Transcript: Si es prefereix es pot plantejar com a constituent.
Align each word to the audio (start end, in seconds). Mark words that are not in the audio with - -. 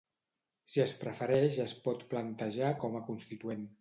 Si 0.71 0.81
es 0.85 0.93
prefereix 1.01 1.59
es 1.67 1.75
pot 1.85 2.01
plantejar 2.15 2.73
com 2.85 2.99
a 3.01 3.03
constituent. 3.11 3.67